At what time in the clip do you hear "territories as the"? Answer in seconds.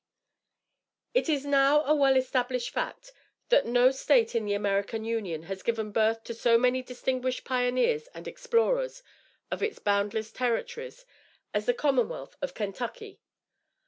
10.31-11.75